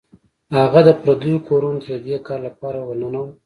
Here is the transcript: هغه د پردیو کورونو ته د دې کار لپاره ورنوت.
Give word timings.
هغه 0.57 0.79
د 0.87 0.89
پردیو 1.01 1.45
کورونو 1.49 1.79
ته 1.83 1.89
د 1.93 1.97
دې 2.07 2.17
کار 2.27 2.39
لپاره 2.47 2.79
ورنوت. 2.81 3.29